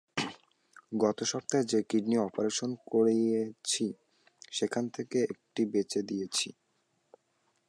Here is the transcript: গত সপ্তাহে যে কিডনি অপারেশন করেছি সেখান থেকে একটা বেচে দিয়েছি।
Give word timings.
গত 0.93 1.17
সপ্তাহে 1.23 1.63
যে 1.65 1.79
কিডনি 1.89 2.17
অপারেশন 2.19 2.69
করেছি 2.87 3.85
সেখান 4.51 4.83
থেকে 4.89 5.17
একটা 5.23 5.61
বেচে 5.65 6.01
দিয়েছি। 6.01 6.49